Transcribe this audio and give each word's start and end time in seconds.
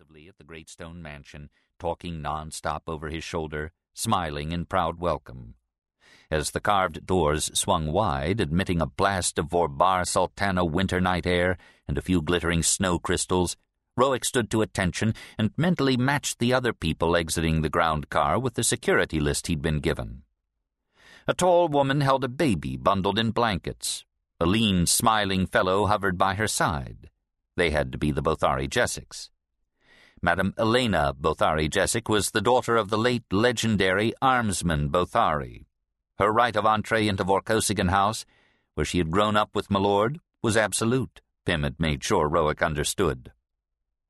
at 0.00 0.38
the 0.38 0.44
great 0.44 0.70
stone 0.70 1.02
mansion, 1.02 1.50
talking 1.78 2.22
non-stop 2.22 2.84
over 2.86 3.10
his 3.10 3.22
shoulder, 3.22 3.72
smiling 3.92 4.50
in 4.50 4.64
proud 4.64 4.98
welcome. 4.98 5.54
As 6.30 6.52
the 6.52 6.60
carved 6.60 7.04
doors 7.04 7.50
swung 7.52 7.92
wide, 7.92 8.40
admitting 8.40 8.80
a 8.80 8.86
blast 8.86 9.38
of 9.38 9.50
Vorbarr 9.50 10.06
Sultana 10.06 10.64
winter 10.64 10.98
night 10.98 11.26
air 11.26 11.58
and 11.86 11.98
a 11.98 12.02
few 12.02 12.22
glittering 12.22 12.62
snow 12.62 12.98
crystals, 12.98 13.56
Roic 13.98 14.24
stood 14.24 14.50
to 14.52 14.62
attention 14.62 15.14
and 15.36 15.50
mentally 15.58 15.98
matched 15.98 16.38
the 16.38 16.54
other 16.54 16.72
people 16.72 17.14
exiting 17.14 17.60
the 17.60 17.68
ground 17.68 18.08
car 18.08 18.38
with 18.38 18.54
the 18.54 18.64
security 18.64 19.20
list 19.20 19.48
he'd 19.48 19.60
been 19.60 19.80
given. 19.80 20.22
A 21.28 21.34
tall 21.34 21.68
woman 21.68 22.00
held 22.00 22.24
a 22.24 22.28
baby 22.28 22.78
bundled 22.78 23.18
in 23.18 23.30
blankets. 23.30 24.06
A 24.40 24.46
lean, 24.46 24.86
smiling 24.86 25.46
fellow 25.46 25.84
hovered 25.84 26.16
by 26.16 26.34
her 26.34 26.48
side. 26.48 27.10
They 27.56 27.70
had 27.70 27.92
to 27.92 27.98
be 27.98 28.10
the 28.10 28.22
Bothari 28.22 28.68
Jeseks. 28.68 29.28
Madame 30.24 30.54
Elena 30.56 31.12
Bothari 31.20 31.68
Jesek 31.68 32.08
was 32.08 32.30
the 32.30 32.40
daughter 32.40 32.76
of 32.76 32.90
the 32.90 32.96
late 32.96 33.24
legendary 33.32 34.12
Armsman 34.22 34.88
Bothari. 34.88 35.64
Her 36.18 36.32
right 36.32 36.54
of 36.54 36.64
entree 36.64 37.08
into 37.08 37.24
Vorkosigan 37.24 37.90
House, 37.90 38.24
where 38.74 38.86
she 38.86 38.98
had 38.98 39.10
grown 39.10 39.36
up 39.36 39.50
with 39.52 39.68
Milord, 39.68 40.20
was 40.40 40.56
absolute, 40.56 41.20
Pym 41.44 41.64
had 41.64 41.80
made 41.80 42.04
sure 42.04 42.30
Roic 42.30 42.64
understood. 42.64 43.32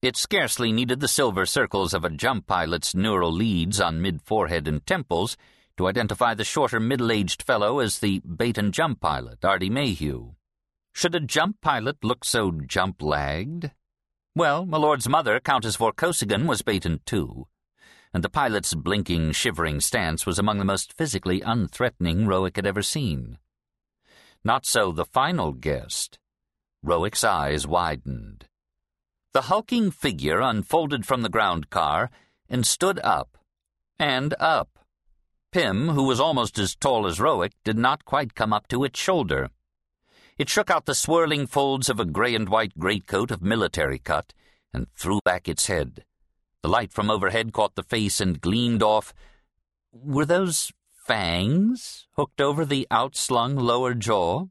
It 0.02 0.18
scarcely 0.18 0.70
needed 0.70 1.00
the 1.00 1.08
silver 1.08 1.46
circles 1.46 1.94
of 1.94 2.04
a 2.04 2.10
jump 2.10 2.46
pilot's 2.46 2.94
neural 2.94 3.32
leads 3.32 3.80
on 3.80 4.02
mid-forehead 4.02 4.68
and 4.68 4.84
temples 4.86 5.38
to 5.78 5.88
identify 5.88 6.34
the 6.34 6.44
shorter 6.44 6.78
middle-aged 6.78 7.42
fellow 7.42 7.78
as 7.78 8.00
the 8.00 8.20
Betan 8.20 8.72
jump 8.72 9.00
pilot, 9.00 9.42
Artie 9.46 9.70
Mayhew. 9.70 10.34
Should 10.92 11.14
a 11.14 11.20
jump 11.20 11.62
pilot 11.62 12.04
look 12.04 12.22
so 12.22 12.50
jump-lagged? 12.50 13.70
Well, 14.34 14.64
my 14.64 14.78
lord's 14.78 15.08
mother, 15.08 15.40
Countess 15.40 15.76
Vorkosigan, 15.76 16.46
was 16.46 16.62
Betan 16.62 17.04
too, 17.04 17.48
and 18.14 18.24
the 18.24 18.30
pilot's 18.30 18.72
blinking, 18.72 19.32
shivering 19.32 19.78
stance 19.78 20.24
was 20.24 20.38
among 20.38 20.58
the 20.58 20.64
most 20.64 20.94
physically 20.94 21.40
unthreatening 21.42 22.24
Roic 22.24 22.56
had 22.56 22.66
ever 22.66 22.82
seen. 22.82 23.36
Not 24.42 24.64
so 24.64 24.90
the 24.90 25.04
final 25.04 25.52
guest. 25.52 26.18
Roic's 26.84 27.22
eyes 27.22 27.66
widened. 27.66 28.46
The 29.34 29.42
hulking 29.42 29.90
figure 29.90 30.40
unfolded 30.40 31.06
from 31.06 31.20
the 31.20 31.28
ground 31.28 31.68
car 31.68 32.10
and 32.48 32.66
stood 32.66 33.00
up. 33.04 33.36
And 33.98 34.34
up. 34.40 34.78
Pym, 35.52 35.90
who 35.90 36.04
was 36.04 36.20
almost 36.20 36.58
as 36.58 36.74
tall 36.74 37.06
as 37.06 37.18
Roic, 37.18 37.52
did 37.64 37.76
not 37.76 38.06
quite 38.06 38.34
come 38.34 38.52
up 38.52 38.66
to 38.68 38.84
its 38.84 38.98
shoulder. 38.98 39.50
It 40.38 40.48
shook 40.48 40.70
out 40.70 40.86
the 40.86 40.94
swirling 40.94 41.46
folds 41.46 41.90
of 41.90 42.00
a 42.00 42.04
grey 42.04 42.34
and 42.34 42.48
white 42.48 42.78
greatcoat 42.78 43.30
of 43.30 43.42
military 43.42 43.98
cut 43.98 44.32
and 44.72 44.86
threw 44.96 45.20
back 45.24 45.48
its 45.48 45.66
head. 45.66 46.04
The 46.62 46.68
light 46.68 46.92
from 46.92 47.10
overhead 47.10 47.52
caught 47.52 47.74
the 47.74 47.82
face 47.82 48.20
and 48.20 48.40
gleamed 48.40 48.82
off. 48.82 49.12
Were 49.92 50.24
those 50.24 50.72
fangs 51.06 52.06
hooked 52.12 52.40
over 52.40 52.64
the 52.64 52.86
outslung 52.90 53.56
lower 53.56 53.94
jaw? 53.94 54.46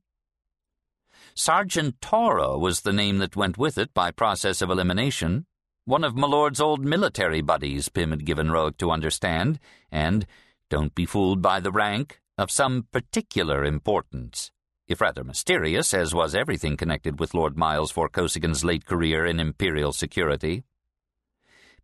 Sergeant 1.34 2.00
Taura 2.02 2.58
was 2.58 2.82
the 2.82 2.94
name 2.94 3.18
that 3.20 3.36
went 3.36 3.58
with 3.58 3.78
it 3.78 3.94
by 3.94 4.12
process 4.12 4.62
of 4.62 4.70
elimination. 4.70 5.46
One 5.86 6.04
of 6.04 6.16
Milord's 6.16 6.62
old 6.62 6.86
military 6.86 7.42
buddies, 7.42 7.90
Pym 7.90 8.12
had 8.12 8.26
given 8.26 8.50
Roic 8.50 8.78
to 8.78 8.92
understand, 8.92 9.60
and, 9.92 10.28
don't 10.70 10.94
be 10.94 11.06
fooled 11.06 11.42
by 11.42 11.60
the 11.60 11.72
rank, 11.72 12.20
of 12.38 12.52
some 12.52 12.88
particular 12.92 13.66
importance 13.66 14.52
if 14.92 15.02
rather 15.02 15.24
mysterious, 15.24 15.94
as 15.94 16.14
was 16.14 16.36
everything 16.36 16.78
connected 16.78 17.20
with 17.20 17.34
Lord 17.34 17.58
Miles 17.58 17.92
Vorkosigan's 17.92 18.64
late 18.64 18.86
career 18.86 19.26
in 19.26 19.40
Imperial 19.40 19.94
security. 19.94 20.64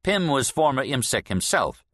Pym 0.04 0.28
was 0.28 0.50
former 0.50 0.86
ImpSec 0.86 1.28
himself. 1.28 1.86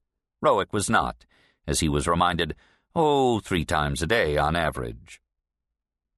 Roic 0.43 0.73
was 0.73 0.89
not, 0.89 1.25
as 1.67 1.79
he 1.79 1.87
was 1.87 2.07
reminded, 2.07 2.55
oh, 2.95 3.39
three 3.39 3.65
times 3.65 4.01
a 4.01 4.07
day 4.07 4.37
on 4.37 4.55
average. 4.55 5.21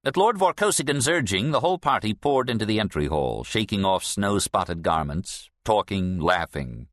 At 0.04 0.18
Lord 0.18 0.38
Vorkosigan's 0.38 1.08
urging, 1.08 1.52
the 1.52 1.62
whole 1.62 1.80
party 1.80 2.14
poured 2.14 2.50
into 2.50 2.66
the 2.66 2.80
entry 2.80 3.08
hall, 3.08 3.44
shaking 3.44 3.84
off 3.84 4.04
snow-spotted 4.04 4.84
garments, 4.84 5.50
talking, 5.64 6.20
laughing. 6.20 6.88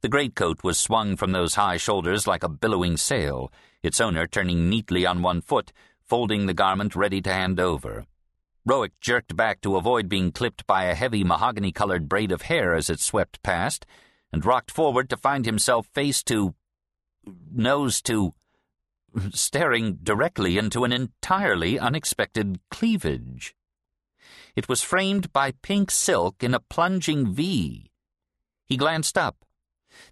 The 0.00 0.08
greatcoat 0.08 0.64
was 0.64 0.78
swung 0.78 1.16
from 1.16 1.32
those 1.32 1.54
high 1.54 1.76
shoulders 1.76 2.26
like 2.26 2.42
a 2.42 2.48
billowing 2.48 2.96
sail, 2.96 3.52
its 3.82 4.00
owner 4.00 4.26
turning 4.26 4.70
neatly 4.70 5.04
on 5.04 5.22
one 5.22 5.42
foot, 5.42 5.72
folding 6.06 6.46
the 6.46 6.54
garment 6.54 6.94
ready 6.94 7.20
to 7.20 7.32
hand 7.32 7.58
over. 7.58 8.06
Roic 8.68 8.92
jerked 9.00 9.36
back 9.36 9.60
to 9.60 9.76
avoid 9.76 10.08
being 10.08 10.32
clipped 10.32 10.66
by 10.66 10.84
a 10.84 10.94
heavy 10.94 11.22
mahogany-colored 11.22 12.08
braid 12.08 12.32
of 12.32 12.42
hair 12.42 12.74
as 12.74 12.90
it 12.90 13.00
swept 13.00 13.42
past, 13.42 13.86
and 14.32 14.44
rocked 14.44 14.70
forward 14.70 15.08
to 15.10 15.16
find 15.16 15.46
himself 15.46 15.86
face 15.94 16.22
to... 16.24 16.54
nose 17.52 18.02
to... 18.02 18.34
staring 19.32 19.98
directly 20.02 20.58
into 20.58 20.84
an 20.84 20.92
entirely 20.92 21.78
unexpected 21.78 22.58
cleavage. 22.70 23.54
It 24.56 24.68
was 24.68 24.82
framed 24.82 25.32
by 25.32 25.52
pink 25.62 25.90
silk 25.90 26.42
in 26.42 26.54
a 26.54 26.60
plunging 26.60 27.32
V. 27.32 27.90
He 28.64 28.76
glanced 28.76 29.16
up. 29.16 29.44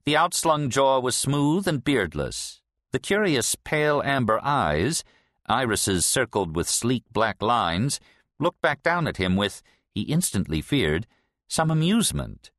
The 0.05 0.15
outslung 0.15 0.69
jaw 0.69 1.01
was 1.01 1.17
smooth 1.17 1.67
and 1.67 1.83
beardless. 1.83 2.61
The 2.93 2.99
curious 3.01 3.57
pale 3.57 4.01
amber 4.05 4.39
eyes 4.43 5.03
irises 5.47 6.05
circled 6.07 6.57
with 6.57 6.69
sleek 6.69 7.05
black 7.13 7.43
lines, 7.43 8.01
looked 8.39 8.61
back 8.61 8.83
down 8.83 9.07
at 9.07 9.19
him 9.19 9.37
with, 9.37 9.63
he 9.95 10.03
instantly 10.03 10.61
feared, 10.61 11.07
some 11.49 11.71
amusement. 11.71 12.51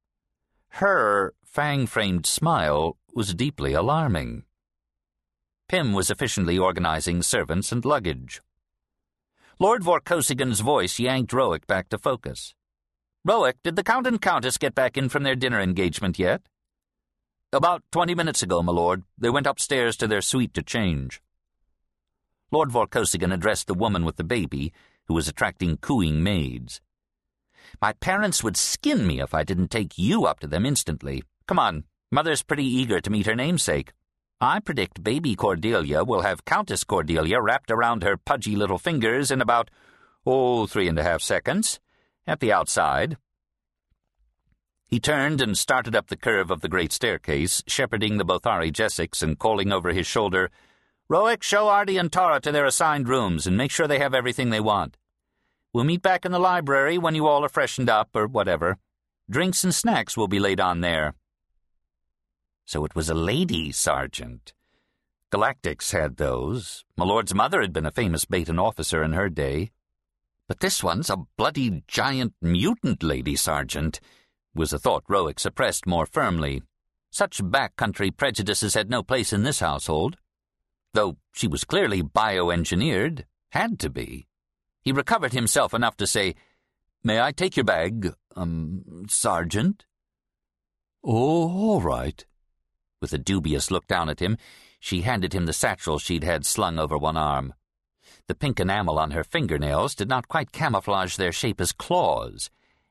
Her 0.69 1.33
fang-framed 1.43 2.25
smile 2.25 2.97
was 3.13 3.33
deeply 3.33 3.73
alarming. 3.73 4.43
Pym 5.67 5.93
was 5.93 6.11
efficiently 6.11 6.57
organizing 6.57 7.23
servants 7.23 7.71
and 7.71 7.83
luggage. 7.83 8.41
Lord 9.57 9.83
Vorkosigan's 9.83 10.59
voice 10.59 10.99
yanked 10.99 11.31
Roic 11.31 11.65
back 11.65 11.89
to 11.89 11.97
focus. 11.97 12.53
Roic, 13.27 13.53
did 13.63 13.75
the 13.75 13.83
Count 13.83 14.05
and 14.05 14.21
Countess 14.21 14.57
get 14.57 14.75
back 14.75 14.97
in 14.97 15.09
from 15.09 15.23
their 15.23 15.35
dinner 15.35 15.59
engagement 15.59 16.19
yet? 16.19 16.41
About 17.51 17.81
twenty 17.89 18.13
minutes 18.13 18.43
ago, 18.43 18.61
my 18.61 18.73
lord. 18.73 19.03
They 19.17 19.29
went 19.29 19.47
upstairs 19.47 19.95
to 19.97 20.07
their 20.07 20.21
suite 20.21 20.53
to 20.55 20.61
change. 20.61 21.21
Lord 22.51 22.69
Vorkosigan 22.69 23.33
addressed 23.33 23.67
the 23.67 23.73
woman 23.73 24.05
with 24.05 24.17
the 24.17 24.23
baby, 24.23 24.71
who 25.07 25.13
was 25.13 25.27
attracting 25.27 25.77
cooing 25.77 26.23
maids. 26.23 26.81
My 27.81 27.93
parents 27.93 28.43
would 28.43 28.57
skin 28.57 29.05
me 29.07 29.19
if 29.19 29.33
I 29.33 29.43
didn't 29.43 29.69
take 29.69 29.97
you 29.97 30.25
up 30.25 30.39
to 30.41 30.47
them 30.47 30.65
instantly. 30.65 31.23
Come 31.47 31.59
on, 31.59 31.83
Mother's 32.11 32.43
pretty 32.43 32.65
eager 32.65 33.01
to 33.01 33.09
meet 33.09 33.25
her 33.25 33.35
namesake. 33.35 33.91
I 34.39 34.59
predict 34.59 35.03
baby 35.03 35.35
Cordelia 35.35 36.03
will 36.03 36.21
have 36.21 36.45
Countess 36.45 36.83
Cordelia 36.83 37.41
wrapped 37.41 37.71
around 37.71 38.03
her 38.03 38.17
pudgy 38.17 38.55
little 38.55 38.77
fingers 38.77 39.31
in 39.31 39.41
about, 39.41 39.71
oh, 40.25 40.67
three 40.67 40.87
and 40.87 40.99
a 40.99 41.03
half 41.03 41.21
seconds, 41.21 41.79
at 42.27 42.39
the 42.39 42.51
outside. 42.51 43.17
He 44.87 44.99
turned 44.99 45.41
and 45.41 45.57
started 45.57 45.95
up 45.95 46.07
the 46.07 46.17
curve 46.17 46.51
of 46.51 46.61
the 46.61 46.69
great 46.69 46.91
staircase, 46.91 47.63
shepherding 47.65 48.17
the 48.17 48.25
Bothari 48.25 48.71
Jeseks 48.71 49.23
and 49.23 49.39
calling 49.39 49.71
over 49.71 49.91
his 49.91 50.05
shoulder, 50.05 50.51
Roic, 51.07 51.43
show 51.43 51.67
Artie 51.67 51.97
and 51.97 52.11
Taura 52.11 52.39
to 52.39 52.51
their 52.51 52.65
assigned 52.65 53.07
rooms 53.07 53.45
and 53.45 53.55
make 53.55 53.69
sure 53.69 53.87
they 53.87 53.99
have 53.99 54.15
everything 54.15 54.49
they 54.49 54.59
want. 54.59 54.97
We'll 55.71 55.83
meet 55.83 56.01
back 56.01 56.25
in 56.25 56.31
the 56.31 56.39
library 56.39 56.97
when 56.97 57.13
you 57.13 57.27
all 57.27 57.45
are 57.45 57.49
freshened 57.49 57.89
up 57.89 58.09
or 58.15 58.25
whatever. 58.25 58.79
Drinks 59.29 59.63
and 59.63 59.75
snacks 59.75 60.17
will 60.17 60.27
be 60.27 60.39
laid 60.39 60.59
on 60.59 60.81
there. 60.81 61.13
So 62.65 62.85
it 62.85 62.95
was 62.95 63.07
a 63.07 63.13
lady 63.13 63.71
sergeant. 63.71 64.53
Galactics 65.31 65.91
had 65.91 66.17
those. 66.17 66.83
My 66.97 67.05
lord's 67.05 67.35
mother 67.35 67.61
had 67.61 67.73
been 67.73 67.85
a 67.85 67.91
famous 67.91 68.25
Betan 68.25 68.59
officer 68.59 69.03
in 69.03 69.13
her 69.13 69.29
day. 69.29 69.69
But 70.47 70.59
this 70.59 70.83
one's 70.83 71.11
a 71.11 71.23
bloody 71.37 71.83
giant 71.87 72.33
mutant 72.41 73.03
lady 73.03 73.35
sergeant, 73.35 73.99
was 74.55 74.73
a 74.73 74.79
thought 74.79 75.03
Roic 75.07 75.39
suppressed 75.39 75.85
more 75.85 76.07
firmly. 76.07 76.63
Such 77.11 77.43
backcountry 77.43 78.15
prejudices 78.15 78.73
had 78.73 78.89
no 78.89 79.03
place 79.03 79.31
in 79.31 79.43
this 79.43 79.59
household 79.59 80.17
though 80.95 81.17
she 81.33 81.47
was 81.47 81.63
clearly 81.63 82.01
bioengineered, 82.01 83.25
had 83.49 83.79
to 83.79 83.89
be. 83.89 84.27
He 84.81 84.91
recovered 84.91 85.33
himself 85.33 85.73
enough 85.73 85.95
to 85.97 86.07
say, 86.07 86.35
May 87.03 87.21
I 87.21 87.31
take 87.31 87.55
your 87.55 87.63
bag, 87.63 88.13
um, 88.35 89.05
Sergeant? 89.07 89.85
Oh, 91.03 91.49
all 91.49 91.81
right. 91.81 92.25
With 92.99 93.13
a 93.13 93.19
dubious 93.19 93.69
look 93.69 93.85
down 93.85 94.09
at 94.09 94.21
him, 94.21 94.37
she 94.79 95.01
handed 95.01 95.33
him 95.33 95.45
the 95.45 95.53
satchel 95.53 95.99
she'd 95.99 96.23
had 96.23 96.45
slung 96.45 96.79
over 96.79 96.97
one 96.97 97.17
arm. 97.17 97.53
The 98.27 98.35
pink 98.35 98.59
enamel 98.59 98.97
on 98.97 99.11
her 99.11 99.23
fingernails 99.23 99.93
did 99.93 100.09
not 100.09 100.27
quite 100.27 100.51
camouflage 100.51 101.15
their 101.15 101.31
shape 101.31 101.61
as 101.61 101.71
claws, 101.71 102.49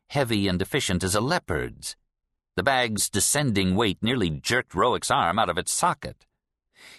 heavy 0.09 0.47
and 0.47 0.63
efficient 0.63 1.03
as 1.03 1.17
a 1.17 1.21
leopard's. 1.21 1.97
The 2.57 2.63
bag's 2.63 3.11
descending 3.11 3.75
weight 3.75 3.99
nearly 4.01 4.31
jerked 4.31 4.75
Roic's 4.75 5.11
arm 5.11 5.41
out 5.41 5.49
of 5.49 5.59
its 5.59 5.73
socket. 5.73 6.25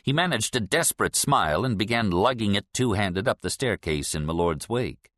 He 0.04 0.14
managed 0.14 0.56
a 0.56 0.60
desperate 0.60 1.16
smile 1.16 1.66
and 1.66 1.78
began 1.78 2.12
lugging 2.12 2.56
it 2.56 2.66
two-handed 2.74 3.28
up 3.28 3.42
the 3.42 3.50
staircase 3.50 4.16
in 4.16 4.26
Milord's 4.26 4.70
wake. 4.70 5.12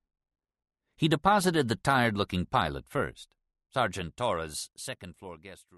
He 0.96 1.08
deposited 1.08 1.68
the 1.68 1.76
tired-looking 1.76 2.48
pilot 2.48 2.86
first, 2.88 3.28
Sergeant 3.70 4.18
Torres' 4.18 4.70
second-floor 4.76 5.38
guest 5.38 5.66
room. 5.72 5.76